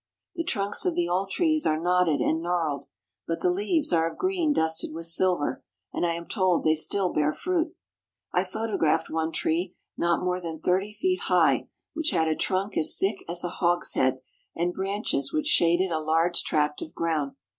The 0.33 0.43
trunks 0.43 0.83
of 0.83 0.95
the 0.95 1.07
old 1.07 1.29
trees 1.29 1.63
are 1.67 1.79
knotted 1.79 2.21
and 2.21 2.41
gnarled, 2.41 2.87
but 3.27 3.41
the 3.41 3.51
leaves 3.51 3.93
are 3.93 4.09
of 4.09 4.17
green 4.17 4.51
dusted 4.51 4.91
with 4.95 5.05
silver, 5.05 5.63
and 5.93 6.07
I 6.07 6.15
am 6.15 6.25
told 6.27 6.63
they 6.63 6.73
still 6.73 7.13
bear 7.13 7.31
fruit. 7.31 7.75
I 8.33 8.43
photographed 8.43 9.11
one 9.11 9.31
tree 9.31 9.75
not 9.95 10.23
more 10.23 10.41
than 10.41 10.59
thirty 10.59 10.91
feet 10.91 11.19
high 11.25 11.67
which 11.93 12.09
had 12.09 12.27
a 12.27 12.35
trunk 12.35 12.79
as 12.79 12.97
thick 12.97 13.23
as 13.29 13.43
a 13.43 13.49
hogshead 13.49 14.21
and 14.55 14.73
branches 14.73 15.31
which 15.31 15.45
shaded 15.45 15.91
a 15.91 15.99
large 15.99 16.41
tract 16.41 16.81
of 16.81 16.95
ground. 16.95 17.33